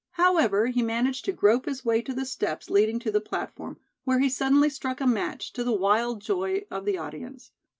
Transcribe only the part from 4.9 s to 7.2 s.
a match, to the wild joy of the